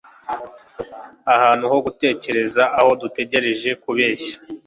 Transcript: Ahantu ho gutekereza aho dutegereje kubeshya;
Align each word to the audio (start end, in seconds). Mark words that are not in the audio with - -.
Ahantu 1.33 1.63
ho 1.71 1.77
gutekereza 1.85 2.63
aho 2.79 2.91
dutegereje 3.01 3.69
kubeshya; 3.83 4.33